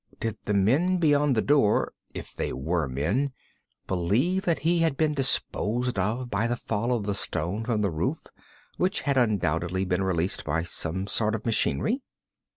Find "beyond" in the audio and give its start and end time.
0.97-1.35